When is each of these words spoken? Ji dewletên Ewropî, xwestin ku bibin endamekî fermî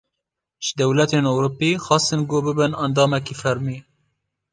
Ji 0.65 0.71
dewletên 0.79 1.25
Ewropî, 1.33 1.71
xwestin 1.85 2.21
ku 2.29 2.37
bibin 2.45 2.73
endamekî 2.85 3.35
fermî 3.41 3.77